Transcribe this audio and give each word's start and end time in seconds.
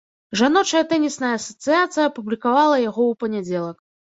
Жаночая 0.39 0.81
тэнісная 0.93 1.33
асацыяцыя 1.39 2.07
апублікавала 2.11 2.75
яго 2.89 3.01
ў 3.07 3.13
панядзелак. 3.25 3.77